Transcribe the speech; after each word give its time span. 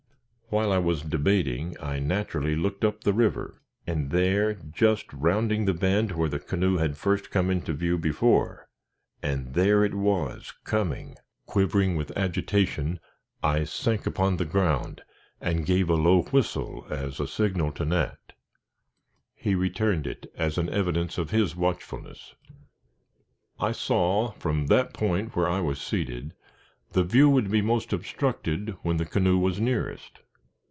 While 0.53 0.73
I 0.73 0.79
was 0.79 1.03
debating, 1.03 1.77
I 1.79 1.99
naturally 1.99 2.57
looked 2.57 2.83
up 2.83 3.05
the 3.05 3.13
river, 3.13 3.61
and 3.87 4.09
there, 4.11 4.55
just 4.55 5.05
rounding 5.13 5.63
the 5.63 5.73
bend 5.73 6.11
where 6.11 6.27
the 6.27 6.39
canoe 6.39 6.75
had 6.75 6.97
first 6.97 7.31
come 7.31 7.49
into 7.49 7.71
view 7.71 7.97
before, 7.97 8.67
and 9.23 9.53
there 9.53 9.85
it 9.85 9.93
was 9.93 10.51
coming! 10.65 11.15
Quivering 11.45 11.95
with 11.95 12.11
agitation, 12.17 12.99
I 13.41 13.63
sank 13.63 14.05
upon 14.05 14.35
the 14.35 14.43
ground, 14.43 15.03
and 15.39 15.65
gave 15.65 15.89
a 15.89 15.93
low 15.95 16.23
whistle 16.23 16.85
as 16.89 17.21
a 17.21 17.29
signal 17.29 17.71
to 17.71 17.85
Nat. 17.85 18.33
He 19.33 19.55
returned 19.55 20.05
it, 20.05 20.29
as 20.35 20.57
an 20.57 20.67
evidence 20.67 21.17
of 21.17 21.29
his 21.29 21.55
watchfulness. 21.55 22.35
I 23.57 23.71
saw 23.71 24.31
from 24.31 24.67
that 24.67 24.93
point 24.93 25.33
where 25.33 25.47
I 25.47 25.61
was 25.61 25.79
seated, 25.79 26.33
the 26.91 27.05
view 27.05 27.29
would 27.29 27.49
be 27.49 27.61
most 27.61 27.93
obstructed 27.93 28.75
when 28.81 28.97
the 28.97 29.05
canoe 29.05 29.37
was 29.37 29.57
nearest. 29.57 30.19